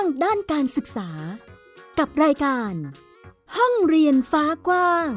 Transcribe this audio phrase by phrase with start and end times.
[0.00, 1.08] างด้านการศึกษา
[1.98, 2.72] กับรายการ
[3.56, 5.10] ห้องเรียนฟ้ากว้าง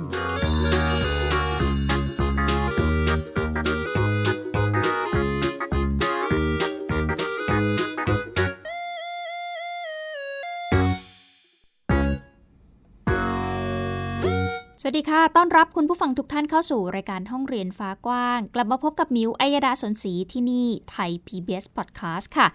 [14.85, 22.47] สวัสดีค่ะ ต้อนรับคุณผู้ฟังทุกท่านเข้าสู่รายการห้องเรียนฟ้ากว้าง กลับมาพบกับมิวอัยดาสนศรีที่นี่ไทย PBS Podcast ค่ะ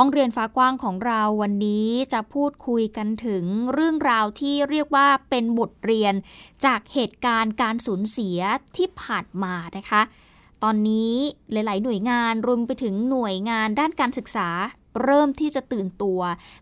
[0.00, 6.14] ห้องเรียนฟ้ากว้างของเราวันนี้จะพูดคุยกันถึงเรื่องราวที่เรียกว่าเป็นบทเรียน
[6.64, 8.38] จากเหตุการณ์การสูญเสีย
[8.76, 10.02] ที่ผ่านมานะคะ
[10.62, 11.14] ตอนนี้
[11.52, 14.48] หลาย ๆ หน่วยงานรวมไปถึงหน่วยงานด้านการศึกษา
[15.02, 16.20] เริ่มที่จะตื่นตัว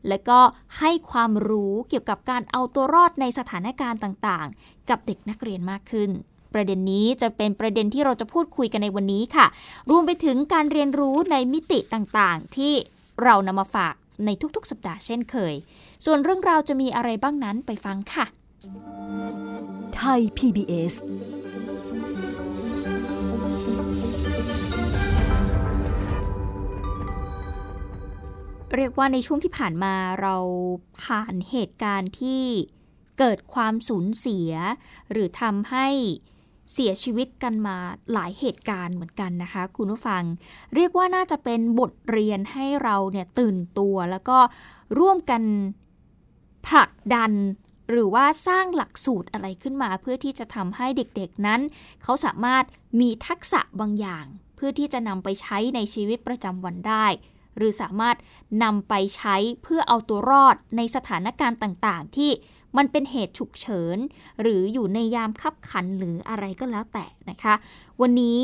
[0.08, 0.40] และก็
[0.78, 6.10] ให้ความรู้เกี่ยวกับการเอาตัวรอดในสถานการณ์ต่าง ๆ กับเด็กนักเรียนมากขึ้น
[6.54, 9.46] ประเด็นนี้จะเป็นประเด็นที่เราจะพูดคุยกันในวันนี้ค่ะ
[9.90, 12.74] รวมไปถึงการเรียนรู้ในมิติต่าง ๆ ที่
[13.22, 15.54] เรานำมาฝากในทุกๆ สัปดาห์เช่นเคย
[16.04, 18.26] ส่วนเรื่องราวจะมีอะไรบ้างนั้นไปฟังค่ะ
[19.96, 20.94] ไทย PBS
[28.74, 30.36] เรียกว่าในช่วงที่ผ่านมาเรา
[31.02, 32.44] ผ่านเหตุการณ์ที่
[33.18, 34.50] เกิดความสูญเสีย
[35.10, 35.88] หรือทำให้
[36.72, 37.76] เสียชีวิตกันมา
[38.12, 40.22] หลายเหตุการณ์เหมือนกันนะคะ คุณผู้ฟัง
[40.74, 44.38] เรียกว่าน่าจะเป็นบทเรียนให้เราเนี่ยตื่นตัว แล้วก็
[44.98, 45.42] ร่วมกัน
[46.66, 47.32] ผลักดัน
[47.90, 51.60] หรือว่าสร้างหลักสูตรอะไรขึ้นมาเพื่อที่จะทำให้เด็กๆนั้น
[52.02, 52.64] เขาสามารถ
[53.00, 54.24] มีทักษะบางอย่าง
[54.56, 57.06] เพื่อที่จะนำไปใช้ในชีวิตประจำวันได้
[57.56, 58.16] หรือสามารถ
[58.62, 62.30] นำไปใช้เพื่อเอาตัวรอดในสถานการณ์ต่างๆ ที่
[62.76, 63.98] มันเป็นเหตุฉุกเฉิน
[64.40, 67.54] หรืออยู่ในยามคับขันหรืออะไรก็แล้วแต่นะคะ
[68.00, 68.42] วันนี้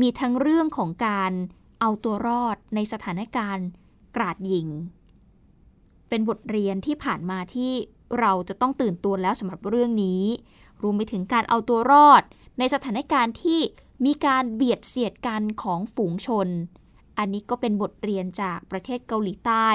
[0.00, 1.32] มีทั้งเรื่องของการ
[1.80, 3.66] เอาตัวรอดในสถานการณ์
[4.16, 4.68] กราดยิง
[6.08, 7.72] เป็นบทเรียนที่ผ่านมาที่
[8.20, 10.22] เราจะต้องตื่นตัวแล้วสำหรับเรื่องนี้
[10.82, 12.22] รวมไปถึงการเอาตัวรอด
[12.58, 13.60] ในสถานการณ์ที่
[14.04, 16.48] มีการเบียดเสียดกันของฝูงชน
[17.18, 19.68] อันนี้ก็เป็นบทเรียนจากประเทศเกาหลีใต้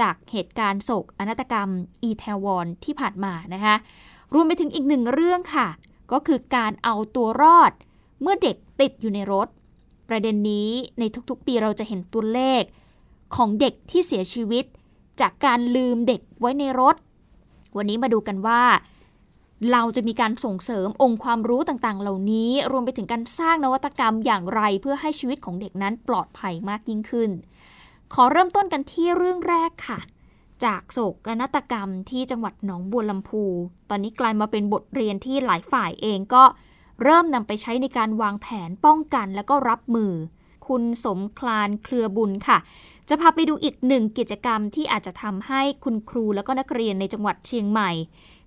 [0.00, 1.70] จากเหตุการณ์โศกอนาตกรรม
[2.02, 3.74] อีแทวอนที่ผ่านมานะคะ
[4.34, 5.68] รวมไปถึงอีกหนึ่งเรื่องค่ะ
[6.12, 7.72] ก็คือการเอาตัวรอด
[8.20, 9.48] เมื่อเด็กติดอยู่ในรถ
[10.08, 12.62] ประเด็นนี้ในทุกๆ ปีเราจะเห็นตัวเลข
[13.36, 14.64] ของเด็กที่เสียชีวิต
[15.20, 16.96] จากการลืมเด็กไว้ในรถ
[17.76, 18.62] วันนี้มาดูกันว่า
[19.72, 27.30] เราจะมีการส่งเสริมองค์ความรู้ต่างๆ เหล่านี้ รวมไปถึงการสร้างนวัตกรรมอย่างไร เพื่อให้ชีวิตของเด็กนั้นปลอดภัยมากยิ่งขึ้น
[28.14, 30.00] ขอเริ่มต้นกันที่เรื่องแรกค่ะ
[30.64, 33.44] จากโศกนาฏกรรมที่จังหวัดหนองบัวลำพู
[33.90, 36.44] ตอนนี้กลายมาเป็นบทเรียนที่หลายฝ่ายเองก็
[37.02, 40.12] เริ่มนำไปใช้ในการวางแผนป้องกันและก็รับมือ
[40.66, 42.58] คุณสมคลานเครือบุญค่ะ
[43.08, 47.90] จะพาไปดูอีกหนึ่งกิจกรรมที่อาจจะทำให้คุณครูและก็นักเรียนในจังหวัดเชียงใหม่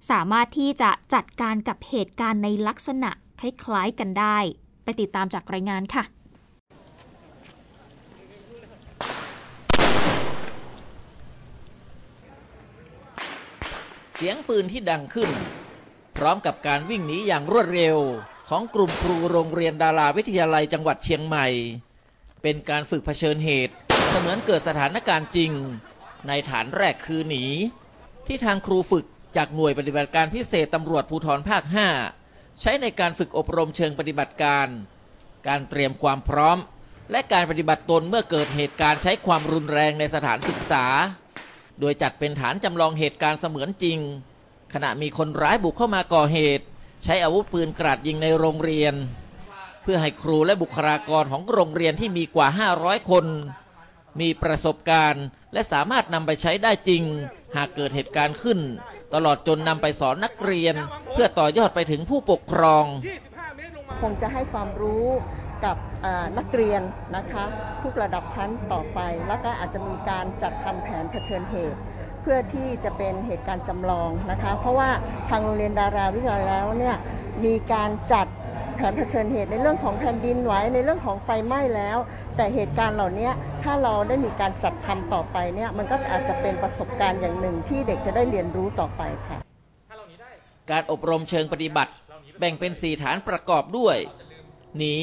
[0.10, 3.10] สามารถที่จะจัดการกับเหตุการณ์ในลักษณะ
[3.40, 4.38] คล้ายๆกันได้
[4.84, 6.04] ไปติดตามจากรายงานค่ะ
[14.22, 15.32] เสียงปืนที่ดังขึ้น
[16.18, 17.98] พร้อมกับการวิ่งหนีอย่างรวดเร็ว
[18.50, 21.48] ของกลุ่มครูโรงเรียนดาราวิทยาลัยจังหวัดเชียงใหม่
[22.42, 23.74] เป็นการฝึกเผชิญเหตุ
[24.10, 25.52] เสมือนเกิดสถานการณ์จริง
[26.28, 27.44] ในฐานแรกคือหนี
[28.28, 29.06] ที่ทางครูฝึก
[29.38, 31.64] จากหน่วยปฏิบัติการพิเศษตำรวจภูธรภาค
[32.12, 34.68] 5 ใช้ในการฝึกอบรมเชิงปฏิบัติการ
[35.48, 36.58] การเตรียมความพร้อม
[37.12, 40.86] และการปฏิบัติตนเมื่อเกิดเหตุการณ์ใช้ความรุนแรงในสถานศึกษา
[41.80, 44.00] โดยจัดเป็นฐานจำลองเหตุการณ์เสมือนจริง
[44.74, 46.66] ขณะมีคนร้ายบุกเข้ามาก่อเหตุ
[47.04, 48.94] ใช้อาวุธปืนกราดยิงในโรงเรียน
[49.84, 52.48] เพื่อให้ครูและบุคลากรของโรงเรียนที่มีกว่า
[52.80, 53.26] 500 คน
[54.20, 57.04] มีประสบการณ์และสามารถนำไปใช้ได้จริง
[57.56, 58.60] หากเกิดเหตุการณ์ขึ้น
[59.14, 60.76] ตลอดจนนำไปสอนนักเรียน
[61.14, 62.86] เพื่อต่อยอดไปถึงผู้ปกครอง
[64.02, 65.08] คงจะให้ความรู้
[65.66, 65.78] กับ
[66.38, 66.82] นักเรียน
[67.16, 67.44] นะคะ
[67.84, 71.80] ทุกระดับชั้นต่อไป แล้วก็อาจจะมีการจัดทำแผนเผชิญเหตุ
[72.22, 74.90] เพื่อที่จะเป็นเหตุการณ์จำลองนะคะ เพราะว่า
[75.30, 76.96] ทางโรงเรียนดาราวิทยาลัยแล้วเนี่ย
[77.46, 78.28] มีการจัด
[78.76, 81.98] แผนเผชิญเหตุในเรื่องของแผ่นดินไหวในเรื่องของไฟไหม้แล้ว
[82.36, 83.30] แต่เหตุการณ์เหล่านี้
[83.64, 89.38] ถ้าเราได้มีการจัดทำต่อไปเนี่ยมันก็อาจจะเป็นประสบการณ์อย่างหนึ่งที่เด็กจะได้เรียนรู้ต่อไปค่ะ
[90.72, 91.92] การอบรมเชิงปฏิบัติ
[92.40, 93.98] แบ่งเป็น 4 ฐานประกอบด้วย
[94.78, 94.96] หนี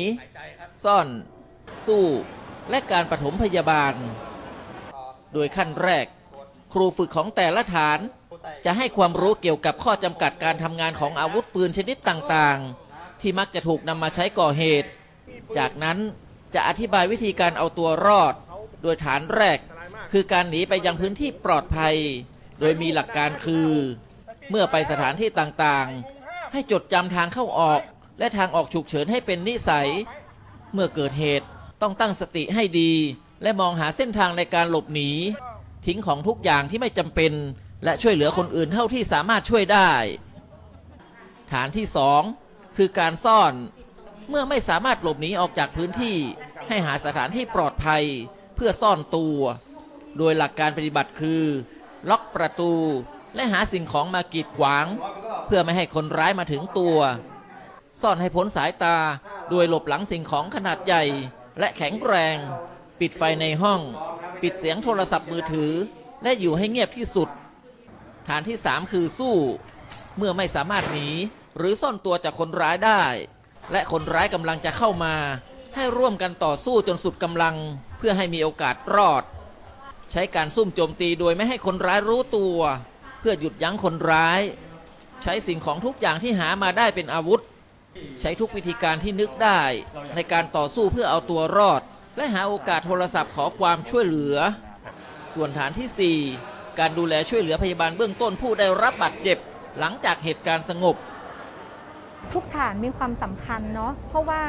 [0.85, 1.09] ซ่อน
[1.87, 2.05] สู้
[2.71, 3.95] และการปฐมพยาบาล
[5.35, 6.07] โดยขั้นแรก
[6.73, 7.99] ครูฝึกของแต่ละฐาน
[8.65, 14.89] จะให้ความรู้เกี่ยวกับข้อจำกัดการทำงานของอาวุธปืนชนิดต่างๆ ที่มักจะถูกนำมาใช้ก่อเหตุ
[15.59, 15.99] จากนั้น
[16.55, 18.35] จะอธิบายวิธีการเอาตัวรอด
[18.83, 19.59] โดยฐานแรก
[20.13, 21.97] คือการหนีไปยังพื้นที่ปลอดภัย
[22.61, 23.71] โดยมีหลักการคือ
[24.51, 27.81] เมื่อไปสถานที่ต่างๆ ให้จดจำทางเข้าออก
[28.19, 29.89] และทางออกฉุกเฉินให้เป็นนิสัย
[30.73, 31.47] เมื่อเกิดเหตุ
[31.83, 32.93] ต้องตั้งสติให้ดี
[33.43, 35.11] และมองหาเส้นทางในการหลบหนี
[35.87, 37.33] ทิ้งของทุกอย่างที่ไม่จำเป็น
[37.85, 39.91] และช่วยเหลือคนอื่นเท่าที่สามารถช่วยได้
[41.53, 42.23] ฐานที่สอง
[42.77, 43.53] คือการซ่อน
[44.29, 46.17] เมื่อไม่สามารถหลบหนีออกจากพื้นที่
[46.69, 48.05] ให้หาสถานที่ปลอดภัย
[48.57, 49.39] เพื่อซ่อนตัว
[50.19, 51.45] โดยหลักการปฏิบัติคือ
[52.11, 52.73] ล็อกประตู
[53.35, 54.87] และหาสิ่งของมากีดขวาง
[55.47, 56.99] เพื่อไม่ให้คนร้ายมาถึงตัว
[58.01, 58.97] ซ่อนให้พ้นสายตา
[59.51, 61.05] โดยหลบหลังสิ่งของขนาดใหญ่
[61.59, 62.37] และแข็งแรง
[63.01, 63.81] ปิดไฟในห้อง
[64.43, 65.73] ปิดเสียงโทรศัพท์มือถือ
[66.23, 67.29] และอยู่ให้เงียบที่สุด
[68.29, 69.37] ฐานที่ 3 คือสู้
[70.17, 71.09] เมื่อไม่สามารถหนี
[71.57, 73.03] หรือซ่อนตัวจากคนร้ายได้
[73.73, 75.15] และคนร้ายกำลังจะเข้ามา
[75.75, 77.57] ให้ร่วมกันต่อสู้จนสุดกำลัง
[77.99, 79.23] เพื่อให้มีโอกาสรอด
[80.13, 82.59] ใช้การซุ่มโจมตีโดยไม่ให้คนร้ายรู้ตัว
[83.21, 84.41] เพื่อหยุดยั้งคนร้าย
[85.23, 87.41] ใช้สิ่งของทุกอย่างที่หามาได้เป็นอาวุธ
[88.21, 89.63] ใช้ทุกวิธีการที่นึกได้
[90.15, 91.83] ในการต่อสู้เพื่อเอาตัวรอด
[92.17, 94.37] และหาโอกาสโทรศัพท์ขอความช่วยเหลือ
[95.35, 99.39] ส่วนฐานที่ 4 การดูแลช่วยเหลือพยาบาลเบื้องต้นผู้ได้รับบาดเจ็บ
[99.79, 100.97] หลังจากเหตุการณ์สงบ
[102.33, 104.43] ทุกฐานมีความสำคัญเนาะเพราะว่า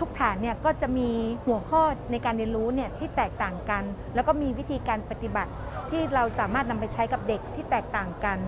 [0.00, 1.10] ทุกฐานเนี่ยก็จะมี
[1.46, 3.82] หัวข้อในการเรียนรู้เนี่ยที่แตกต่างกัน
[4.14, 5.52] แล้วก็มีวิธีการปฏิบัติ
[5.90, 8.38] ที่เราสามารถนำไปใช้กับเด็กที่แตกต่างกัน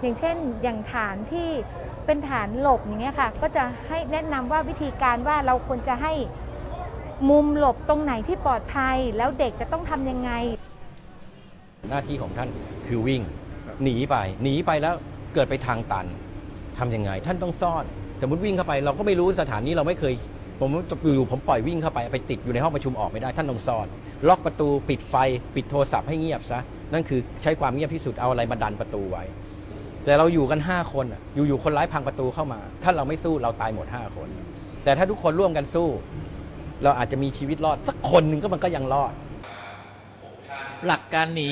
[0.00, 1.50] อย่างเช่นอย่างฐานที่
[2.08, 6.12] เป็นฐานหลบอย่างเงี้ยค่ะ ก็จะให้แนะนำว่าวิธีการว่าเราควรจะให้
[7.30, 10.30] มุมหลบตรงไหนที่ปลอดภัย แล้วเด็กจะต้องทำยังไง
[11.90, 12.48] หน้าที่ของท่าน
[12.86, 13.22] คือวิ่ง
[13.82, 14.94] หนีไป หนีไปแล้ว
[15.34, 16.06] เกิดไปทางตัน
[16.78, 17.84] ทำยังไง ท่านต้องซ่อน
[18.20, 20.14] สมมติวิ่งเข้าไป เราก็ไม่รู้สถานนี้เราไม่เคย
[20.60, 20.70] ผม
[21.14, 23.86] อยู่ผมปล่อยวิ่งเข้าไปไปติดอยู่ในห้องประชุมออกไม่ได้ท่านต้องซ่อน
[24.28, 25.14] ล็อกประตูปิดไฟ
[25.54, 26.60] ปิดโทรศัพท์ให้เงียบซะ
[26.92, 29.24] นั่นคือใช้ความเงียบที่สุดเอาอะไรมาดันประตูไว้
[30.08, 34.28] แต่เราอยู่กัน 5 คนอะอยู่ๆคนร้ายพังประตูเข้ามา ถ้าเราไม่สู้เราตายหมด 5 คน
[34.84, 35.88] แต่ถ้าทุกคนร่วมกันสู้
[36.82, 39.12] เราอาจจะมีชีวิตรอด สักคนหนึ่งก็มันก็ยังรอด
[40.86, 41.50] หลักการหนี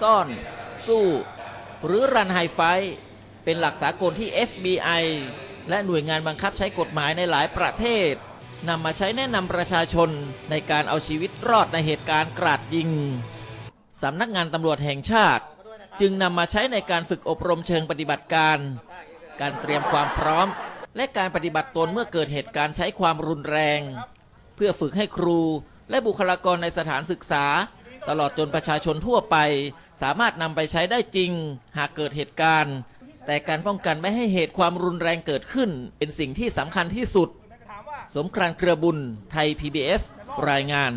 [0.00, 0.26] ซ่อน
[0.86, 1.04] สู้
[1.84, 2.60] หรือรันไฮไฟ
[3.44, 5.04] เป็นหลักสากลที่ FBI
[5.68, 8.12] และหน่วยงานบังคับใช้กฎหมายในหลายประเทศ
[8.68, 10.08] นำมาใช้แนะนำประชาชน
[10.50, 12.90] ในการเอาชีวิตรอดในเหตุการณ์กราดยิง
[14.02, 15.44] สำนักงานตำรวจแห่งชาติ
[16.00, 18.58] จึงนำมาใช้ในการฝึกอบรมเชิงปฏิบัติการ
[19.40, 20.46] การเตรียมความพร้อม
[20.96, 23.80] และการปฏิบัติตนเมื่อเกิดเหตุการณ์ใช้ความรุนแรง
[24.56, 25.40] เพื่อฝึกให้ครู
[25.90, 27.44] และบุคลากรในสถานศึกษา
[28.08, 29.36] ตลอดจนประชาชนทั่วไป
[30.02, 31.30] สามารถนำไปใช้ได้จริง
[31.78, 32.76] หากเกิดเหตุการณ์
[33.26, 37.28] แต่การป้องกันไม่ให้เหตุความรุนแรงเกิดขึ้น เป็นสิ่งที่สำคัญที่สุด
[38.16, 38.98] สมครานเครือบุญ
[39.32, 40.02] ไทย PBS
[40.50, 40.92] รายงาน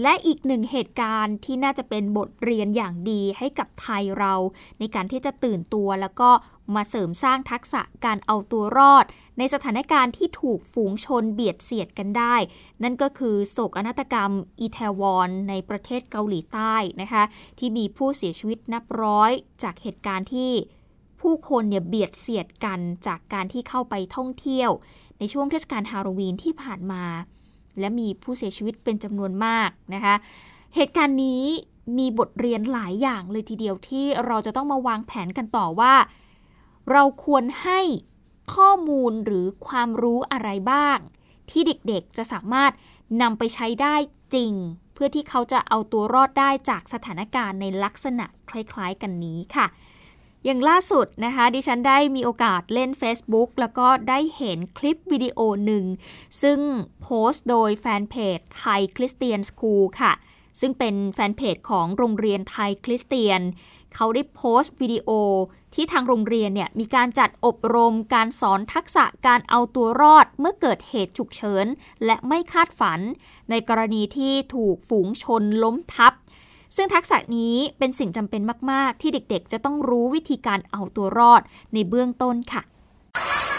[0.00, 4.34] และอีกหนึ่งเหตุการณ์ที่น่าจะเป็นบทเรียนอย่างดีให้กับไทยเรา
[4.78, 6.30] ในการที่จะตื่นตัวแล้วก็
[6.74, 9.04] มาเสริมสร้างทักษะการเอาตัวรอด
[9.38, 12.36] ในสถานการณ์ที่ถูกฝูงชนเบียดเสียดกันได้
[12.82, 14.30] นั่นก็คือโศกนาฏกรรม
[14.60, 17.22] อีแทวอนในประเทศเกาหลีใต้นะคะ
[17.58, 19.30] ที่มีผู้เสียชีวิตนับร้อย
[19.62, 20.52] จากเหตุการณ์ที่
[21.20, 24.70] ผู้คนเนี่ยเบียดเสียดกันจากการที่เข้าไปท่องเที่ยว
[25.18, 27.04] ในช่วงเทศกาลฮาโลวีนที่ผ่านมา
[27.78, 30.14] และมีผู้เสียชีวิตเป็นจำนวนมากนะคะ
[30.74, 31.44] เหตุการณ์นี้
[31.98, 35.94] มีบทเรียนหลายอย่างเลยทีเดียวที่เราจะต้องมาวางแผนกันต่อว่า
[36.90, 37.80] เราควรให้
[38.54, 40.98] ข้อมูลหรือความรู้อะไรบ้าง
[41.50, 42.72] ที่เด็กๆจะสามารถ
[43.22, 43.94] นำไปใช้ได้
[44.34, 44.52] จริง
[44.94, 49.66] เพื่อที่เขาจะเอาตัวรอดได้จากสถานการณ์ในลักษณะคล้ายๆ กันนี้ค่ะ
[50.44, 55.84] อย่างล่าสุดนะคะ ดิฉันได้มีโอกาสเล่น Facebook แล้วก็ได้เห็นคลิปวิดีโอหนึ่ง
[56.42, 56.58] ซึ่ง
[57.02, 60.12] โพสต์โดยแฟนเพจไทยคริสเตียนสคูลค่ะ
[60.60, 63.40] ซึ่งเป็นแฟนเพจของโรงเรียนไทยคริสเตียน
[63.94, 65.10] เขาได้โพสต์วิดีโอ
[65.74, 71.66] ที่ทางโรงเรียนเนี่ยมีการจัดอบรมการสอนทักษะการเอาตัวรอดเมื่อเกิดเหตุฉุกเฉิน
[72.04, 73.00] และไม่คาดฝัน
[73.50, 76.12] ในกรณีที่ถูกฝูงชนล้มทับ
[76.76, 82.62] ซึ่งทักษะนี้เป็นสิ่งจำเป็นมาก ๆ ที่เด็กๆ จะต้องรู้วิธีการเอาตัวรอดในเบื้องต้นค่ะ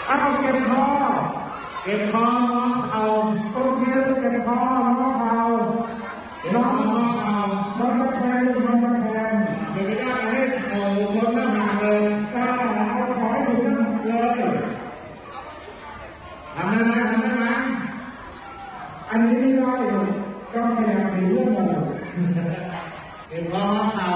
[0.06, 0.84] เอาเก็บคอ
[1.84, 2.26] เก็บคอ
[2.92, 3.04] เอา
[3.54, 3.82] โอเค
[4.20, 4.58] เก็บคอ
[4.96, 5.44] น้องเอา
[6.54, 6.72] น้อง
[7.24, 7.38] เอา
[7.78, 9.34] น้องมาแทนน้องมาแทน
[9.72, 10.40] เดี๋ยวไม่ได้ให้
[10.70, 10.82] เอา
[11.14, 12.02] ชนหน้าผากเลย
[12.34, 12.86] กล้าเอา
[13.18, 14.56] ขอให้ถึงหน้าผากเลย
[16.56, 17.44] ทำได้ไหมทำได้ไหม
[19.10, 20.08] อันนี้ไม่ได้เลย
[20.54, 22.63] ต้องพยายามมีเรื่องมา
[23.44, 24.12] เก็บคอเอา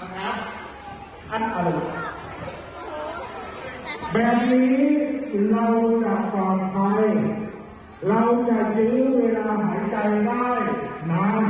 [0.00, 0.36] นะครับ
[1.30, 1.62] อันเอา
[4.12, 4.80] แบบนี้
[5.50, 5.66] เรา
[6.04, 7.04] จะปลอดภัย
[8.08, 10.48] เราจะยื้อเวลาหายใจได้
[11.10, 11.42] นาน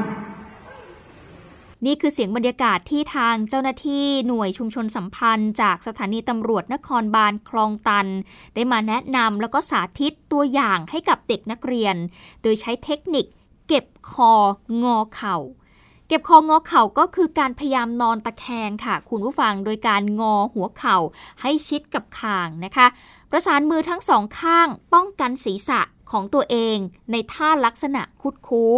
[1.86, 8.06] นี่คือเสียงบรรยากาศที่ทางเจ้าหน้าที่หน่วยชุมชนสัมพันธ์ จากสถานีตำรวจนครบาลคลองตัน
[8.54, 11.96] ได้มาแนะนำแล้วก็สาธิตตัวอย่างให้กับเด็กนักเรียน
[12.42, 13.26] โดยใช้เทคนิค
[13.68, 14.34] เก็บคอ
[14.82, 20.98] งอเข่าเก็บคองอเข่าก็คือการพยายามนอนตะแคงค่ะ คุณผู้ฟังโดยการงอหัวเข่า
[21.40, 22.86] ให้ชิดกับคางนะคะ
[23.30, 26.76] ประสานมือทั้งสองข้างป้องกันศีรษะของตัวเอง
[27.10, 28.76] ในท่าลักษณะคุดคู้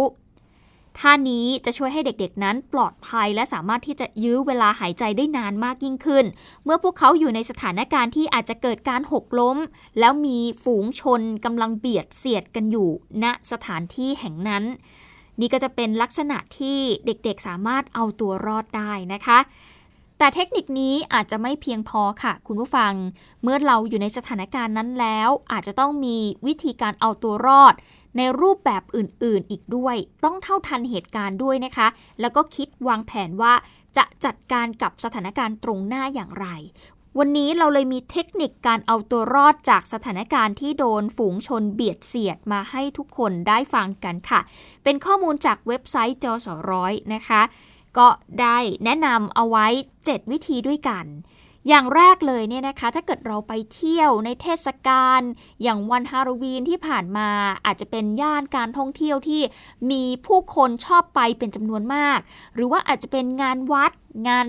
[0.99, 6.25] ท่านี้จะช่วยให้เด็กๆนั้นปลอดภัยและสามารถที่จะยื้อเวลาหายใจได้นานมากยิ่งขึ้น
[6.63, 9.57] เมื่อพวกเขาอยู่ในสถานการณ์ที่อาจจะเกิดการหกล้ม
[9.99, 12.89] แล้วมีฝูงชนกำลังเบียดเสียดกันอยู่
[13.23, 14.65] ณสถานที่แห่งนั้น
[15.39, 19.39] นี่ก็จะเป็นลักษณะที่เด็กๆสามารถเอาตัวรอดได้นะคะ
[20.17, 22.93] แต่เทคนิคนี้อาจจะไม่เพียงพอค่ะ คุณผู้ฟัง
[23.43, 27.73] เมื่อเราอยู่ในสถานการณ์นั้นแล้ว อาจจะต้องมีวิธีการเอาตัวรอด
[28.17, 31.87] ในรูปแบบอื่นๆอีกด้วย ต้องเท่าทันเหตุการณ์ด้วยนะคะ
[32.21, 33.53] แล้วก็คิดวางแผนว่า
[33.97, 36.47] จะจัดการกับสถานการณ์ตรงหน้าอย่างไร
[37.19, 44.39] วันนี้เราเลยมีเทคนิคการเอาตัวรอดจากสถานการณ์ที่โดนฝูงชนเบียดเสียดมาให้ทุกคนได้ฟังกันค่ะ
[44.83, 47.41] เป็นข้อมูลจากเว็บไซต์จอสร้อยนะคะ
[47.97, 48.07] ก็
[48.41, 49.67] ได้แนะนำเอาไว้
[49.99, 51.05] 7 วิธีด้วยกัน
[51.67, 55.21] อย่างแรกเลยเนี่ยนะคะ ถ้าเกิดเราไปเที่ยวในเทศกาล
[55.63, 57.29] อย่างวันฮาโลวีนที่ผ่านมา
[57.65, 59.41] อาจจะเป็นย่านการท่องเที่ยวที่
[59.91, 62.19] มีผู้คนชอบไปเป็นจำนวนมาก
[62.55, 63.91] หรือว่าอาจจะเป็นงานวัด
[64.27, 64.47] งาน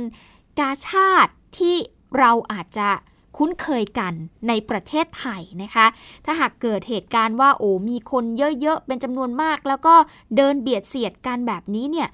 [0.58, 1.76] กาชาติที่
[2.18, 2.88] เราอาจจะ
[3.36, 4.14] คุ้นเคยกัน
[4.48, 5.86] ในประเทศไทยนะคะ
[6.24, 9.94] ถ้าหากเกิดเหตุการณ์ว่าโอ้มีคนเยอะๆ เป็นจำนวนมาก แล้วก็
[10.36, 12.08] เดินเบียดเสียดกันแบบนี้เนี่ย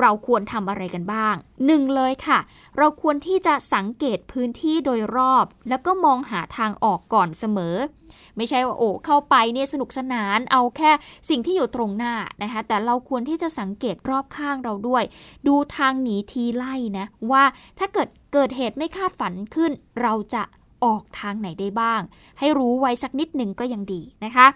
[0.00, 1.34] เราควรทำอะไรกันบ้าง
[1.66, 2.38] หนึ่งเลยค่ะ
[2.78, 7.76] เราควรที่จะสังเกตพื้นที่โดยรอบ แล้วก็มองหาทางออกก่อนเสมอ
[8.36, 10.90] ไม่ใช่ว่าโอ้เข้าไปเนี่ยสนุกสนานเอาแค่
[11.28, 15.04] สิ่งที่อยู่ตรงหน้านะคะแต่เราควรที่จะสังเกตรอบข้างเราด้วย
[15.46, 17.44] ดูทางหนีทีไล่นะว่า
[17.78, 20.42] ถ้าเกิดเกิดเหตุไม่คาดฝันขึ้น เราจะ
[20.84, 22.00] ออกทางไหนได้บ้าง
[22.38, 24.46] ให้รู้ไว้สักนิดหนึ่งก็ยังดีนะคะ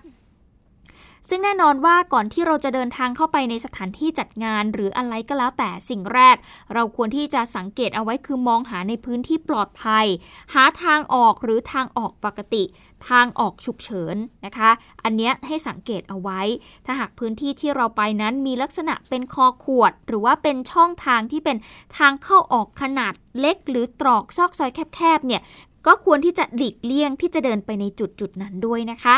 [1.29, 6.37] ซึ่งแน่นอนว่าก่อนที่เราจะเดินทางเข้าไปในสถานที่จัดงานหรืออะไรก็แล้วแต่สิ่งแรก
[6.75, 10.07] เราควรที่จะสังเกตเอาไว้คือมองหาในพื้นที่ปลอดภัย
[10.55, 12.65] หาทางออกหรือทางออกปกติ
[13.09, 14.71] ทางออกฉุกเฉินนะคะ
[15.05, 16.41] อันนี้ให้สังเกตเอาไว้
[16.87, 21.57] ถ้าหากพื้นที่ที่เราไปนั้นมีลักษณะเป็นคอขวด หรือว่าเป็นช่องทางที่เป็น
[21.99, 25.43] ทางเข้าออกขนาดเล็ก หรือตรอกซอกซอยแคบๆเนี่ย
[25.87, 29.17] ก็ควรที่จะหลีกเลี่ยงที่จะเดินไปในจุดจุดนั้นด้วยนะคะ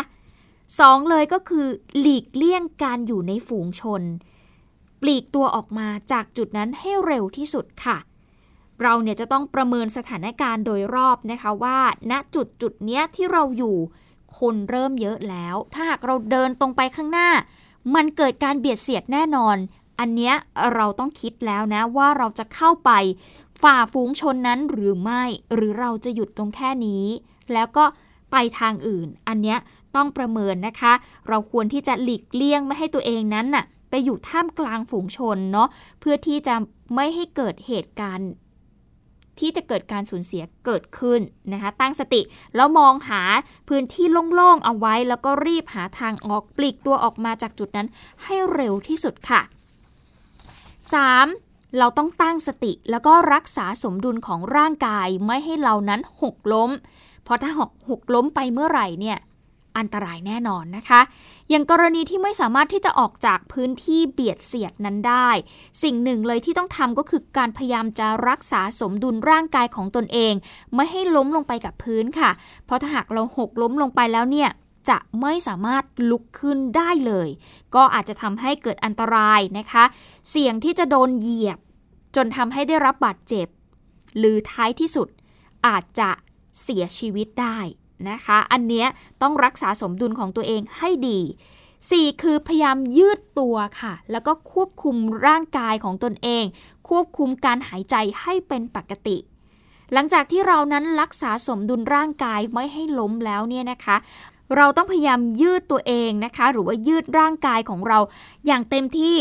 [0.80, 1.66] สองเลยก็คือ
[1.98, 4.02] หลีกเลี่ยงการอยู่ในฝูงชน
[5.00, 7.96] ปลีกตัวออกมาจากจุดนั้นให้เร็วที่สุดค่ะ
[8.82, 11.78] เราเนี่ยจะต้องประเมินสถานการณ์โดยรอบนะคะว่า
[12.10, 13.76] ณจุดจุดเนี้ยที่เราอยู่
[14.38, 17.30] คนเริ่มเยอะแล้ว ถ้าหากเราเดินตรงไปข้างหน้า
[17.94, 19.56] มันเกิดการเบียดเสียดแน่นอน
[20.00, 20.34] อันเนี้ย
[20.74, 22.90] เราต้องคิดแล้วนะว่าเราจะเข้าไป
[23.62, 25.22] ฝ่าฝูงชนนั้นหรือไม่
[25.54, 27.04] หรือเราจะหยุดตรงแค่นี้
[27.52, 27.84] แล้วก็
[28.32, 29.58] ไปทางอื่น อันเนี้ย
[29.96, 30.92] ต้องประเมินนะคะ
[31.28, 35.68] เราควรที่จะหลีกเลี่ยงไม่ให้ตัวเองนั้นน่ะไปอยู่ท่ามกลางฝูงชนเนาะ
[36.00, 36.54] เพื่อที่จะ
[36.94, 38.30] ไม่ให้เกิดเหตุการณ์
[39.38, 41.20] ที่จะเกิดการสูญเสียเกิดขึ้น
[41.52, 42.20] นะคะ ตั้งสติ
[42.56, 43.22] แล้วมองหา
[43.68, 47.88] พื้นที่โล่งๆเอาไว้ แล้วก็รีบหาทางออกปลีกตัวออกมาจากจุดนั้น
[48.24, 49.40] ให้เร็วที่สุดค่ะ
[51.00, 51.78] 3.
[51.78, 56.70] เราต้องตั้งสติแล้วก็รักษาสมดุลของร่างกายไม่ให้เรานั้นหกล้ม
[57.24, 59.18] เพราะถ้าหกหกล้มไปเมื่อไหร่เนี่ย
[59.78, 61.00] อันตรายแน่นอนนะคะ
[61.50, 65.28] อย่างกรณีที่ไม่สามารถที่จะออกจากพื้นที่เบียดเสียดนั้นได้
[65.82, 70.34] สิ่งหนึ่งเลยที่ต้องทำก็คือการพยายามจะรักษาสมดุลร่างกายของตนเอง
[70.74, 72.30] ไม่ให้ล้มลงไปกับพื้นค่ะ
[72.64, 74.50] เพราะถ้าหากเราหกล้มลงไปแล้วเนี่ย
[74.88, 77.28] จะไม่สามารถลุกขึ้นได้เลย
[77.74, 79.84] ก็อาจจะทำให้เกิดอันตรายนะคะ
[80.30, 81.58] เสี่ยงที่จะโดนเหยียบ
[82.16, 83.46] จนทำให้ได้รับบาดเจ็บ
[84.18, 85.08] หรือท้ายที่สุด
[85.66, 86.10] อาจจะ
[86.62, 87.58] เสียชีวิตได้
[88.10, 88.86] นะคะ อันเนี้ย
[89.22, 91.20] ต้องรักษาสมดุลของตัวเองให้ดี
[91.70, 92.22] 4.
[92.22, 96.44] คือพยายามยืดตัวค่ะ แล้วก็ควบคุมร่างกายของตนเอง
[96.88, 99.16] ควบคุมการหายใจให้เป็นปกติ
[99.92, 103.96] หลังจากที่เรานั้นรักษาสมดุลร่างกายไม่ให้ล้มแล้วเนี่ยนะคะ
[104.56, 107.98] เราต้องพยายามยืดตัวเองนะคะ หรือว่ายืดร่างกายของเรา
[108.46, 109.16] อย่างเต็มที่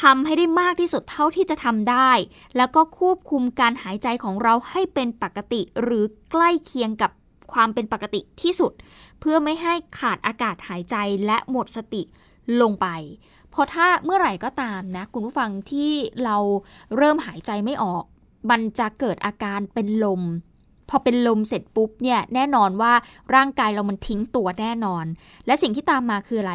[0.00, 2.10] ทำให้ได้มากที่สุดเท่าที่จะทำได้
[2.56, 7.10] แล้วก็ควบคุมการหายใจของเราให้เป็นปกติ หรือใกล้เคียงกับ
[7.52, 8.72] ความเป็นปกติที่สุด
[9.20, 10.96] เพื่อไม่ให้ขาดอากาศหายใจ
[11.26, 12.02] และหมดสติ
[12.60, 12.86] ลงไป
[13.50, 15.92] เพราะถ้าเมื่อไหร่ก็ตามนะ คุณผู้ฟังที่
[16.24, 16.36] เรา
[16.96, 18.04] เริ่มหายใจไม่ออก
[18.50, 20.22] มันจะเกิดอาการเป็นลม
[20.88, 22.92] พอเป็นลมเสร็จปุ๊บเนี่ยแน่นอนว่า
[23.34, 25.04] ร่างกายเรามันทิ้งตัวแน่นอน
[25.46, 26.54] และสิ่งที่ตามมาคืออะไร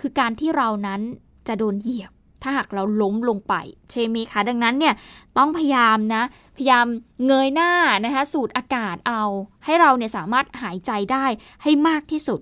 [0.00, 1.00] คือการที่เรานั้น
[1.48, 3.54] จะโดนเหยียบ ถ้าหากเราล้มลงไป
[3.90, 4.94] ใช่ไหมคะดังนั้นเนี่ย
[5.38, 6.22] ต้องพยายามนะ
[6.56, 6.86] พยายาม
[7.26, 7.72] เงยหน้า
[8.04, 9.22] นะคะสูดอากาศเอา
[9.64, 11.26] ให้เราเนี่ยสามารถหายใจได้
[11.62, 12.40] ให้มากที่สุด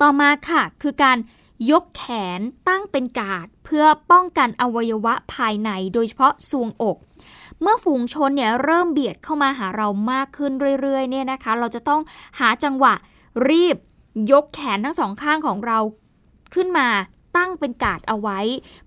[0.00, 1.18] ต่อมาค่ะคือการ
[1.70, 2.04] ยกแข
[2.38, 6.96] นตั้งเป็นกาดเพื่อป้องกันอวัยวะภายในโดยเฉพาะซวงอก
[7.60, 12.00] เมื่อฝูงชนเนี่ยเริ่มเบียดเข้ามาหาเรามากขึ้นเรื่อยๆเนี่ยนะคะ เราจะต้อง
[12.38, 12.94] หาจังหวะ
[13.50, 13.76] รีบ
[14.32, 15.78] ยกแขนทั้งสองข้างของเรา
[16.54, 16.88] ขึ้นมา
[17.36, 18.40] ตั้งเป็นกาดเอาไว้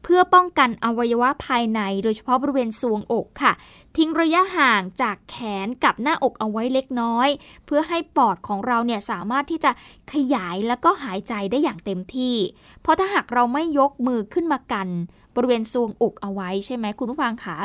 [0.04, 3.54] เพื่อป้องกันอวัยวะภายใน โดยเฉพาะบริเวณซวงอกค่ะ
[3.98, 5.36] ทิ้งระยะห่างจากแข
[5.66, 7.30] นกับหน้าอกเอาไว้เล็กน้อย
[7.66, 9.72] เพื่อให้ปอดของเราเนี่ยสามารถที่จะ
[10.14, 12.36] ขยายแล้วก็หายใจได้อย่างเต็มที่
[12.82, 14.88] เพราะถ้าหากเราไม่ยกมือขึ้นมากัน
[15.36, 17.60] บริเวณซวงอกเอาไว้ใช่ไหมคุณผู้ฟังคะ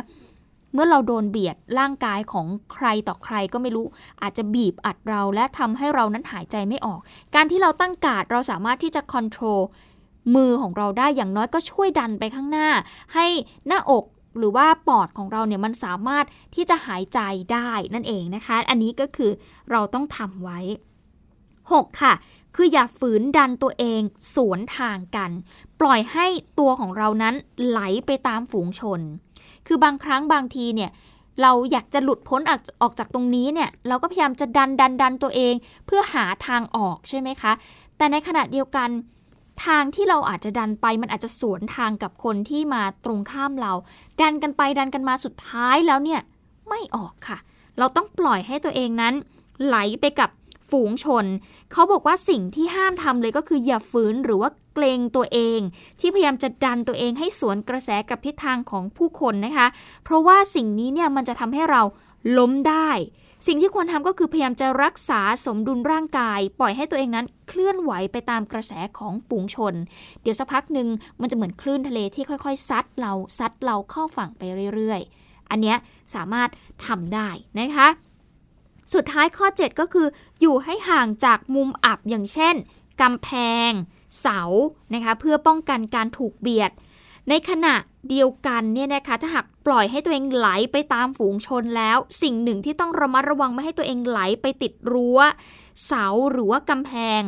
[0.74, 3.86] เมื่อเราโดนเบียดร่างกายของใครต่อใครก็ไม่รู้
[4.22, 7.00] อาจจะบีบอัดเราและทำให้เรานั้นหายใจไม่ออก
[7.34, 9.60] การที่เราตั้งกาดเราสามารถที่จะคอนโทรล
[10.34, 12.68] มือของเราได้อย่างน้อยก็ช่วยดันไปข้างหน้า
[13.14, 13.26] ให้
[13.68, 14.04] หน้าอก
[14.38, 17.18] หรือว่าปอดของเราเนี่ยมันสามารถที่จะหายใจ
[17.52, 19.30] ได้นั่นเองนะคะ อันนี้ก็คือ
[19.70, 20.58] เราต้องทำไว้
[21.30, 22.02] 6.
[22.02, 22.14] ค่ะ
[22.56, 24.00] คืออย่าฝืนดันตัวเอง
[24.34, 25.30] สวนทางกัน
[25.80, 26.26] ปล่อยให้
[26.58, 27.34] ตัวของเรานั้น
[27.66, 29.00] ไหลไปตามฝูงชน
[29.66, 30.90] คือบางครั้งบางทีเนี่ย
[31.42, 32.40] เราอยากจะหลุดพ้น
[32.82, 35.54] ออกจากตรงนี้เนี่ยเราก็พยายามจะดันดันดันตัวเอง
[35.86, 37.52] เพื่อหาทางออกใช่ไหมคะ
[37.96, 38.88] แต่ในขณะเดียวกัน
[39.64, 43.72] ทางที่เราอาจจะดันไป มันอาจจะสวนทางกับคนที่มาตรงข้ามเรา
[44.20, 46.20] ดันกันไปดันกันมาสุดท้ายแล้วเนี่ย
[46.68, 47.38] ไม่ออกค่ะ
[47.78, 49.14] เราต้องปล่อยให้ตัวเองนั้น
[49.64, 50.30] ไหลไปกับ
[50.70, 51.24] ฝูงชน
[51.72, 55.60] เขาบอกว่าสิ่งที่ห้ามทำเลยก็คืออย่าฝืนหรือว่าเกรงตัวเอง
[56.00, 59.66] ที่พยายามจะดันตัวเองให้สวนกระแสกับทิศทางของผู้คนนะคะ
[60.04, 61.82] เพราะว่าสิ่งนี้เนี่ยมันจะทำให้เรา
[62.38, 62.90] ล้มได้
[63.46, 69.74] สิ่งที่ควรทำก็คือพยายามจะรักษาสมดุลร่างกาย ปล่อยให้ตัวเองนั้นเคลื่อนไหวไปตามกระแสของฝูงชน
[70.22, 70.88] เดี๋ยวสักพักหนึ่ง
[71.20, 74.42] มันจะเหมือนคลื่นทะเลที่ค่อยๆ ซัดเราซัดเราเข้าฝั่งไป
[74.74, 75.74] เรื่อยๆ อันนี้
[76.14, 76.48] สามารถ
[76.86, 77.28] ทำได้
[77.60, 77.88] นะคะ
[78.94, 80.06] สุดท้ายข้อ 7 ก็คือ
[80.40, 82.54] อยู่ให้ห่างจากมุมอับอย่างเช่น
[83.00, 83.28] กำแพ
[83.68, 83.70] ง
[84.20, 84.40] เสา
[84.94, 86.70] นะคะเพื่อป้องกันการถูกเบียด
[87.28, 87.74] ในขณะ
[88.08, 95.18] เดียวกันเนี่ยนะคะถ้าหากปล่อยให้ตัวเองไหลไปตามฝูงชนแล้ว สิ่งหนึ่งที่ต้องระมัดระวังไม่ให้ตัวเองไหลไปติดรั้ว
[95.86, 97.22] เสาหรือว่ากำแพง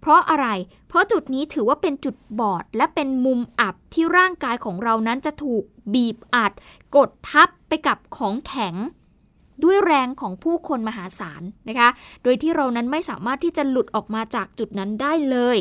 [0.00, 0.46] เพราะอะไร
[0.88, 5.64] เพราะจุดนี้ถือว่าเป็นจุดบอด และเป็นมุมอับที่ร่างกายของเรานั้นจะถูก
[5.94, 6.52] บีบอัด
[6.96, 8.74] กดทับไปกับของแข็ง
[9.64, 11.88] ด้วยแรงของผู้คนมหาศาลนะคะ
[12.22, 15.58] โดยที่เรานั้นไม่สามารถที่จะหลุดออกมาจากจุดนั้นได้เลย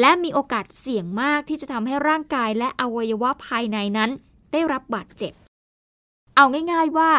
[0.00, 4.10] และมีโอกาสเสี่ยงมากที่จะทำให้ร่างกายและอวัยวะภายในนั้น
[4.52, 5.32] ได้รับบาดเจ็บ
[6.36, 7.10] เอาง่าย ๆว่า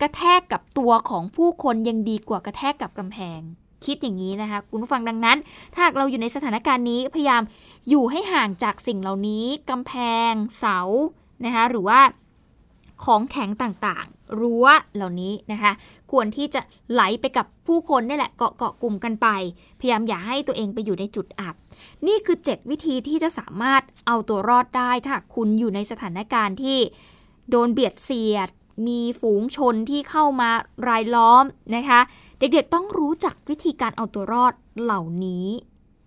[0.00, 3.40] กระแทกกับตัวของผู้คนยังดีกว่ากระแทกกับกำแพง
[3.84, 5.38] คิดอย่างนี้นะคะ คุณผู้ฟังดังนั้น
[5.74, 7.42] ถ้าเราอยู่ในสถานการณ์นี้พยายาม
[7.88, 9.92] อยู่ให้ห่างจากสิ่งเหล่านี้กำแพ
[10.30, 10.78] ง เสา
[11.44, 12.00] นะคะหรือว่า
[13.04, 15.72] ของแข็งต่างๆ รั้วเหล่านี้นะคะ
[16.10, 16.60] ควรที่จะ
[16.92, 19.28] ไหลไปกับผู้คนนี่แหละเกาะเกาะกลุ่มกันไป
[19.80, 21.54] พยายามอย่าให้ตัวเองไปอยู่ในจุดอับ
[22.06, 26.78] นี่คือ 7 วิธีที่จะสามารถเอาตัวรอดได้ถ้าคุณอยู่ในสถานการณ์ที่
[27.50, 28.48] โดนเบียดเสียด
[28.86, 30.50] มีฝูงชนที่เข้ามา
[30.88, 31.44] รายล้อม
[31.76, 32.00] นะคะ
[32.38, 35.46] เด็กๆต้องรู้จักวิธีการเอาตัวรอดเหล่านี้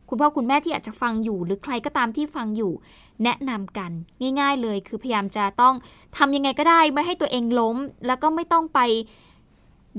[0.10, 2.72] คุณพ่อคุณแม่ที่อาจจะฟังอยู่ หรือใครก็ตามที่ฟังอยู่
[3.24, 3.92] แนะนำกัน
[4.40, 5.76] ง่าย ๆ เลยคือพยายามจะต้อง
[6.18, 8.80] ทำยังไงก็ได้ไม่ให้ตัวเองล้ม แล้วก็ไม่ต้องไป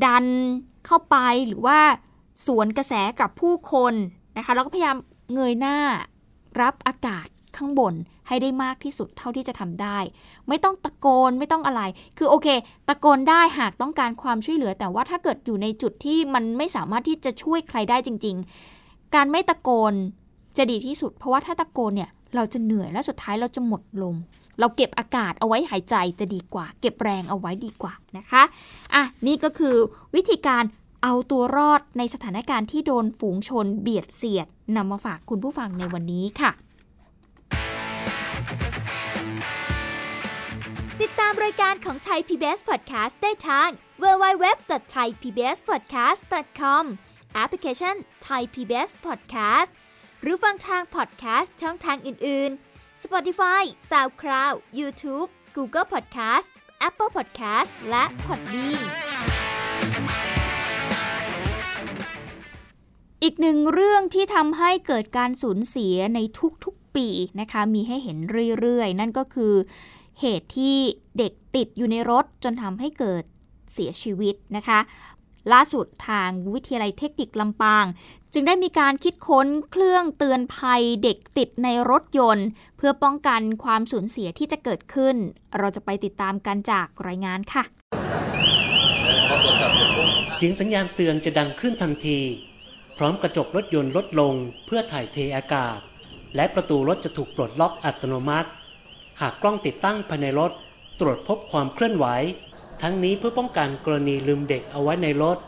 [0.04, 0.26] ดัน
[0.86, 1.78] เข้าไปหรือว่า
[2.46, 3.94] สวนกระแสกับผู้คน
[4.36, 4.96] นะคะแล้วก็พยายาม
[5.34, 5.76] เงยหน้า
[6.60, 7.94] รับอากาศข้างบน
[8.28, 9.98] ให้ได้มากที่สุดเท่าที่จะทำได้
[10.48, 11.82] ไม่ต้องตะโกนไม่ต้องอะไร
[12.18, 12.48] คือโอเค
[12.88, 18.46] ตะโกนได้หากต้องการความช่วยเหลือ แต่ว่าถ้าเกิดอยู่ในจุดที่มันไม่สามารถที่จะช่วยใครได้จริง ๆ
[19.14, 19.94] การไม่ตะโกน
[20.56, 24.16] จะดีที่สุด เพราะว่าถ้าตะโกนเนี่ยเราจะเหนื่อยและสุดท้ายเราจะหมดลม
[24.60, 28.42] เราเก็บอากาศเอาไว้หายใจจะดีกว่า เก็บแรงเอาไว้ดีกว่านะคะ
[28.94, 29.76] อะนี่ก็คือ
[30.14, 30.64] วิธีการ
[31.02, 34.46] เอาตัวรอดในสถานการณ์ที่โดนฝูงชนเบียดเสียด
[34.76, 36.50] นำมาฝากคุณผู้ฟังในวันนี้ค่ะ
[41.00, 43.68] ติดตามรายการของชัย PBS Podcast ได้ทาง
[44.02, 46.84] www.thaipbspodcast.com
[47.36, 47.96] แอปพลิเคชัน
[48.28, 49.70] Thai PBS Podcast
[50.22, 56.48] หรือฟังทาง podcast ช่องทางอื่น ๆ Spotify SoundCloud YouTube Google Podcast
[56.88, 58.84] Apple Podcast และ Podbean
[63.22, 66.18] อีกหนึ่งเรื่องที่ทำให้เกิดการสูญเสียใน
[66.64, 67.08] ทุกๆปี
[67.40, 68.18] นะคะ มีให้เห็น
[68.60, 69.54] เรื่อย ๆ นั่นก็คือ
[70.20, 70.76] เหตุที่
[71.18, 73.24] เด็กติดอยู่ในรถจนทำให้เกิด
[73.72, 74.78] เสียชีวิตนะคะ
[75.52, 77.84] ล่าสุดทางวิทยาลัยเทคนิคลำปาง
[78.32, 85.16] จึงได้มีการคิดค้นเครื่องเตือนภัยเด็กติดในรถยนต์ เพื่อป้องกันความสูญเสียที่จะเกิดขึ้น
[85.58, 87.64] เราจะไปติดตามกันจากรายงานค่ะ
[90.36, 92.18] เสียงสัญญาณเตือนจะดังขึ้นทันที
[92.98, 94.34] พร้อมกระจกรถยนต์ลดลง
[94.66, 95.78] เพื่อถ่ายเทอากาศ
[96.36, 98.50] และประตูรถจะถูกปลดล็อกอัตโนมัติ
[99.20, 100.52] หากกล้องติดตั้งภายในรถ
[101.00, 102.06] ตรวจพบความเคลื่อนไหว
[102.82, 105.38] ทั้งนี้เพื่อป้องกันกรณีลืมเด็กเอาไว้ในรถ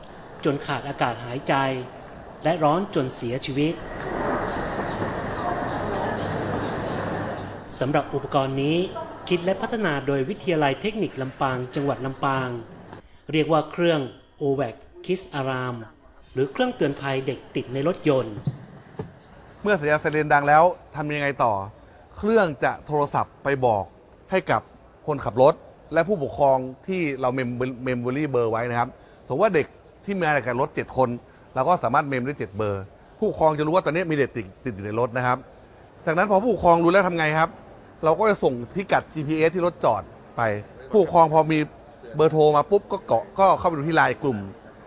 [0.45, 1.55] จนขาดอากาศหายใจ
[2.45, 3.75] และร้อนจนเสียชีวิต
[7.81, 8.77] สำหรับอุปกรณ์นี้
[9.29, 12.49] คิดและพัฒนาโดยวิทยาลัยเทคนิคลำปาง จังหวัดลำปาง
[13.33, 14.01] เรียกว่าเครื่อง
[14.43, 15.77] o v a c Kiss Alarm
[16.33, 18.35] หรือเครื่องเตือนภัยเด็กติดในรถยนต์
[19.63, 20.65] เมื่อสัญญาณไซเรนดังแล้ว
[20.97, 21.53] ทำยังไงต่อ
[22.17, 23.85] เครื่องจะโทรศัพท์ไปบอก
[24.31, 24.63] ให้กับ
[25.07, 25.55] คนขับรถ
[25.93, 28.89] และผู้ปกครองที่เรา mem memory เบอร์ไว้นะครับ
[29.27, 29.67] สมมติว่าเด็ก
[30.05, 31.09] ที่มาในการรถ 7 คน
[31.55, 32.83] เราก็สามารถ mem ได้ 7 เบอร์
[33.19, 35.39] ผู้ปกครองจะรู้ว่าตอนนี้มีเด็กติดติดอยู่ในรถนะครับ
[36.07, 37.49] จากนั้นพอผู้ปกครองรู้แล้วทำไงครับ
[38.05, 40.03] เราก็จะส่งพิกัด GPS ที่รถจอด
[40.37, 40.43] ไป
[40.91, 41.59] ผู้ปกครองพอมี
[42.17, 44.39] เบอร์โทรมาปุ๊บก็เคาะก็เข้าไปดูที่ไลน์กลุ่ม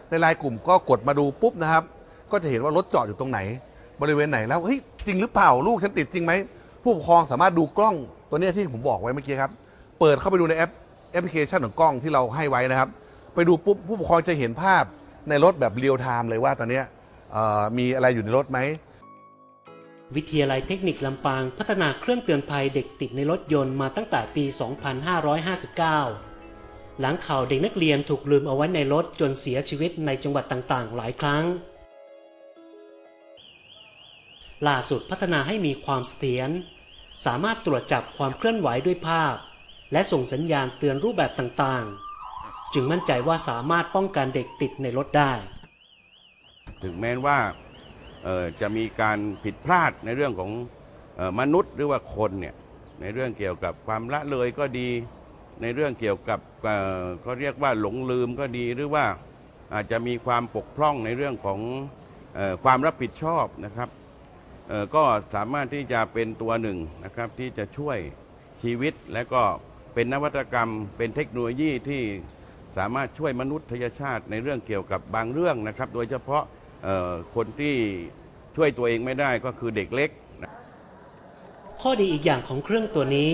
[0.09, 1.83] ในไลน์กลุ่มก็กดมาดูปุ๊บนะครับ
[2.31, 3.39] ก็จะเห็นว่ารถจอดอยู่ตรงไหน
[4.01, 6.33] บริเวณไหนแล้วเฮ้ยจริงหรือเปล่าลูกฉันติดจริงไหม
[6.83, 7.95] ผู้ปกครองสามารถดูกล้อง
[8.29, 9.51] ตัวนี้ที่ผมบอกไว้เมื่อกี้ครับ
[9.99, 10.71] เปิดเข้าไปดูในแอป
[11.11, 12.89] แอปพลิเคชันของกล้องที่เราให้ไว้นะครับ
[13.33, 14.83] ไปดูปุ๊บผู้ปกครองจะเห็นภาพ
[15.29, 16.81] ในรถแบบเรียลไทม์เลยว่าตอนนี้
[17.77, 18.59] มีอะไรอยู่ในรถไหม
[20.15, 24.45] วิทยาลัยเทคนิคลำปางพัฒนาเครื่องเตือนภัยเด็กติดในรถยนต์มาตั้งแต่ปี
[26.11, 31.43] 2559 หลังข่าวเด็กนักเรียนถูกลืมเอาไว้ในรถจนเสียชีวิตในจังหวัดต่างๆ หลายครั้ง
[34.67, 36.49] ล่าสุดพัฒนาให้มีความเสถียร
[37.25, 39.35] สามารถตรวจจับความเคลื่อนไหวด้วยภาพ
[39.91, 45.31] และส่งสัญญาณเตือนรูปแบบต่างๆ จึงมั่นใจว่าสามารถป้องกันเด็กติดในรถได้
[46.83, 47.37] ถึงแม้ว่า
[48.61, 50.51] จะมีการผิดพลาดในเรื่องของ
[51.19, 52.55] ออมนุษย์หรือว่าคนเนี่ย
[53.01, 54.89] ในเรื่องเกี่ยวกับความละเลยก็ดี
[55.61, 59.05] ในเรื่องเกี่ยวกับเอ่อเขาเรียกว่าหลงลืมก็ดีหรือว่า
[59.73, 61.59] อาจจะมีความปกพร่องในเรื่องของ
[62.37, 63.89] ออความรับผิดชอบนะครับ
[64.95, 65.03] ก็
[65.35, 67.97] สามารถที่จะเป็นตัวหนึ่งนะครับที่จะช่วย
[68.63, 69.43] ชีวิตและก็
[69.93, 72.01] เป็นนวัตกรรม เป็นเทคโนโลยีที่
[72.77, 76.43] สามารถช่วยมนุษยชาติในเรื่องเกี่ยวกับบางเรื่องนะครับ โดยเฉพาะ
[77.35, 77.75] คนที่
[78.55, 80.09] ช่วยตัวเองไม่ได้ก็คือเด็กเล็ก
[81.81, 83.31] ข้อดีอีกอย่างของเครื่องตัวนี้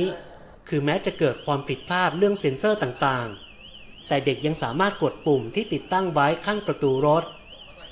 [0.70, 7.24] คือแม้จะเกิดความผิดพลาดเรื่องเซ็นเซอร์ต่างๆ แต่เด็กยังสามารถกดปุ่มที่ติดตั้งไว้ข้างประตูรถ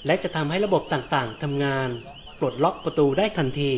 [0.05, 1.89] และจะทำให้ระบบต่างๆทำงาน
[2.39, 3.73] ปลดล็อกประตูได้ทันที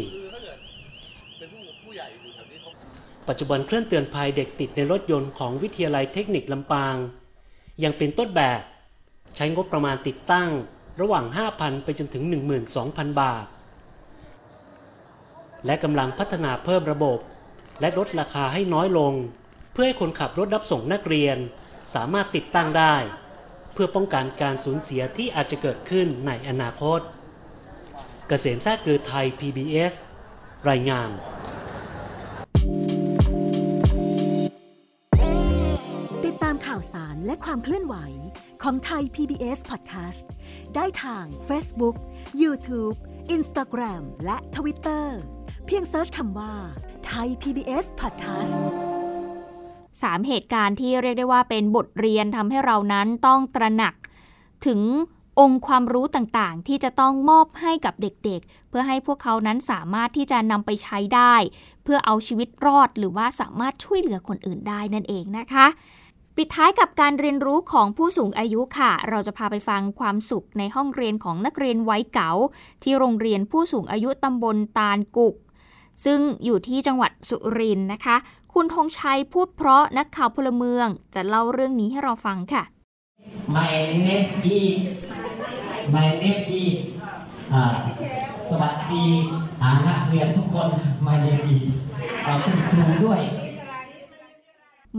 [3.28, 6.96] ปัจจุบันเครื่องเตือนภัยเด็กติดในรถยนต์ของวิทยาลัยเทคนิคลำปาง
[7.84, 8.62] ยังเป็นต้นแบบ
[9.36, 10.50] ใช้งบประมาณติดตั้ง
[11.02, 12.24] ระหว่าง 5,000 ไปจนถึง
[12.72, 13.46] 12,000 บาท
[15.66, 17.20] และกำลังพัฒนาเพิ่มระบบ
[17.82, 19.14] และลดราคาให้น้อยลง
[19.72, 21.38] เพื่อให้คนขับรถรับส่งนักเรียน
[21.96, 22.96] สามารถติดตั้งได้
[23.74, 27.00] เพื่อป้องกันการสูญเสียที่อาจจะเกิดขึ้นในอนาคต
[28.28, 29.94] เกษมแท้เกือไทย PBS
[30.70, 31.10] รายงาน
[36.96, 37.96] สารและความเคลื่อนไหว
[38.64, 40.24] ของไทย PBS Podcast
[40.76, 41.96] ได้ทาง Facebook,
[42.42, 42.96] YouTube,
[43.36, 45.06] Instagram และ Twitter
[45.66, 46.54] เพียงเซิร์ชคำว่า
[47.06, 48.56] ไทย PBS Podcast
[50.02, 53.96] สามเหตุการณ์ที่เรียกได้ว่าเป็นบทเรียนทำให้เรานั้นต้องตระหนัก
[54.66, 54.82] ถึง
[55.40, 61.36] องค์ความรู้ต่างๆ ที่จะต้องมอบให้กับเด็กๆ เพื่อให้พวกเขานั้นสามารถที่จะนำไปใช้ได้
[61.84, 65.68] เพื่อเอาชีวิตรอดหรือว่าสามารถช่วยเหลือคนอื่นได้นั่นเองนะคะ
[66.40, 72.32] ปิดท้ายกับการเรียนรู้ของผู้สูงอายุค่ะ เราจะพาไปฟังความสุขในห้องเรียนของนักเรียนไว้เก๋า
[72.84, 75.36] ที่โรงเรียนผู้สูงอายุตำบลตาลกุก
[76.06, 78.16] ซึ่งอยู่ที่จังหวัดสุรินทร์นะคะ
[78.54, 82.64] คุณธงชัยพูดเพราะนักข่าวพลเมืองจะเล่าเรื่องนี้ให้เราฟังค่ะ
[83.56, 84.30] My name
[84.62, 84.96] is
[85.96, 86.84] My name is
[87.54, 87.62] อ่
[88.50, 89.06] สวัสดี
[89.62, 90.70] หานักเรียนทุกคน
[91.06, 91.72] My name is
[92.26, 93.22] อ่าคุณครูด้วย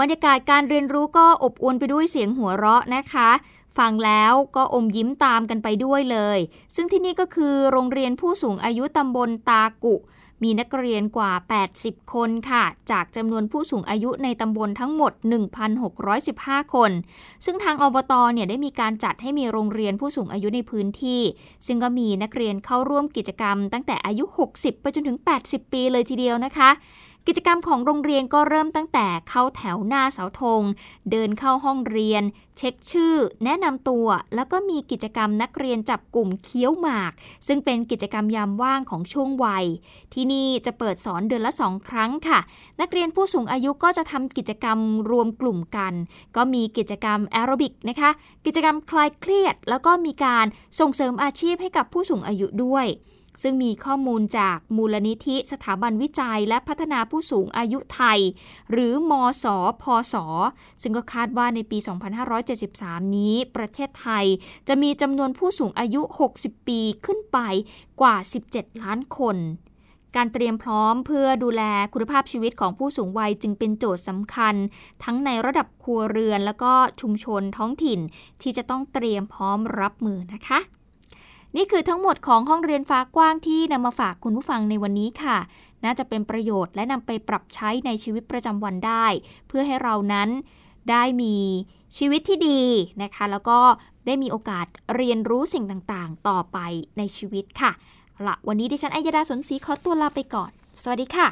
[0.01, 3.31] บรรยากาศการเรียนรู้ก็อบอวลไปด้วยเสียงหัวเราะนะคะ
[3.79, 6.39] ฟังแล้วก็อมยิ้มตามกันไปด้วยเลย
[6.75, 9.97] ซึ่งที่นี่ก็คือโรงเรียนผู้สูงอายุตำบลตากุ
[10.43, 11.33] มีนักเรียนกว่า
[11.73, 15.13] 80 คนค่ะ จากจำนวนผู้สูงอายุในตำบลทั้งหมด
[15.93, 16.91] 1,615 คน
[17.45, 21.23] ซึ่งทางอบตเนี่ยได้มีการจัดให้มีโรงเรียนผู้สูงอายุในพื้นที่
[21.67, 26.71] ซึ่งก็มีนักเรียนเข้าร่วมกิจกรรมตั้งแต่อายุ 60 ไปจนถึง 80 ปีเลยทีเดียวนะคะ
[27.29, 30.63] กิจกรรมของโรงเรียนก็เริ่มตั้งแต่เข้าแถวหน้าเสาธง
[31.11, 32.23] เดินเข้าห้องเรียน
[32.57, 37.13] เช็คชื่อ แนะนำตัว แล้วก็มีกิจกรรมนักเรียนจับกลุ่มเคี้ยวหมาก
[37.47, 39.65] ซึ่งเป็นกิจกรรมยามว่างของช่วงวัย
[40.15, 42.39] ที่นี่จะเปิดสอนเดือนละสองครั้งค่ะ
[42.81, 44.79] นักเรียนผู้สูงอายุก็จะทำกิจกรรม
[45.11, 45.95] รวมกลุ่มกัน
[46.37, 48.11] ก็มีกิจกรรมแอโรบิกนะคะ
[48.47, 50.47] กิจกรรมคลายเครียด แล้วก็มีการ
[50.81, 52.87] ส่งเสริมอาชีพให้กับผู้สูงอายุด้วย
[53.43, 58.21] ซึ่งมีข้อมูลจากมูลนิธิสถาบันวิจัยและพัฒนาผู้สูงอายุไทย
[58.71, 59.45] หรือมส
[59.83, 60.15] พศ
[60.83, 61.79] ซึ่งก็คาดว่าในปี
[62.47, 64.25] 2573 นี้ ประเทศไทย
[64.69, 66.03] จะมีจำนวนผู้สูงอายุ
[66.37, 67.39] 60 ปีขึ้นไป
[68.01, 68.17] กว่า
[68.51, 69.39] 17 ล้านคน
[70.17, 74.55] การเตรียมพร้อมเพื่อดูแลคุณภาพชีวิตของผู้สูงวัยจึงเป็นโจทย์สำคัญ
[75.05, 78.01] ทั้งในระดับครัวเรือน แล้วก็ชุมชนท้องถิ่น
[78.43, 80.59] ที่จะต้องเตรียมพร้อมรับมือนะคะ
[81.57, 85.39] นี่คือทั้งหมดของห้องเรียนฟ้ากว้างที่นำมาฝากคุณผู้ฟังในวันนี้ค่ะ
[85.85, 89.07] น่าจะเป็นประโยชน์และนำไปปรับใช้ในชีวิตประจำวันได้
[89.49, 90.29] เพื่อให้เรานั้น
[90.91, 91.37] ได้มี
[91.97, 92.61] ชีวิตที่ดี
[93.03, 93.59] นะคะ แล้วก็
[94.07, 96.59] ได้มีโอกาสเรียนรู้สิ่งต่างๆ ต่อไป
[96.99, 97.73] ในชีวิตค่ะ
[98.27, 100.51] ละวันนี้ดิฉันอัยดาสนศรีขอตัวลาไปก่อน
[100.83, 101.29] สวัสดีค่ะ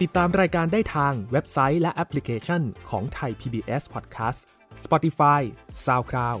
[0.00, 4.40] ติดตามรายการได้ทางเว็บไซต์และแอปพลิเคชันของไทย PBS Podcast
[4.84, 5.40] Spotify
[5.84, 6.40] SoundCloud